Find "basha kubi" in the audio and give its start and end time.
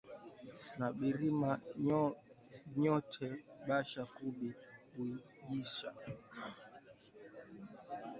3.67-4.49